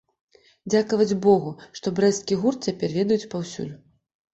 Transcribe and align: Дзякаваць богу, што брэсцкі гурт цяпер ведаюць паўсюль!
Дзякаваць 0.75 1.19
богу, 1.27 1.53
што 1.77 1.95
брэсцкі 2.03 2.41
гурт 2.43 2.59
цяпер 2.71 3.01
ведаюць 3.01 3.31
паўсюль! 3.33 3.75